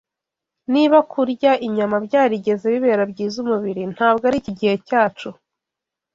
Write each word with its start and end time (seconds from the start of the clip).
Niba 0.73 0.97
kurya 1.11 1.51
inyama 1.67 1.95
byarigeze 2.05 2.65
bibera 2.73 3.03
byiza 3.11 3.35
umubiri, 3.43 3.83
ntabwo 3.95 4.23
ari 4.29 4.37
iki 4.41 4.53
gihe 4.59 4.75
cyacu 4.87 5.29